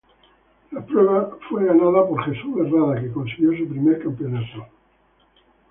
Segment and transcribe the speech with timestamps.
[0.71, 4.65] La prueba fue ganada por Jesús Herrada, que consiguió su primer campeonato.